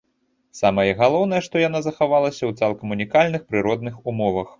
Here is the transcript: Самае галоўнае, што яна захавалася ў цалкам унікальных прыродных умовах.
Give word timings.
Самае 0.59 0.85
галоўнае, 1.01 1.41
што 1.47 1.61
яна 1.63 1.81
захавалася 1.87 2.39
ў 2.47 2.51
цалкам 2.63 2.95
унікальных 2.97 3.45
прыродных 3.53 4.01
умовах. 4.15 4.47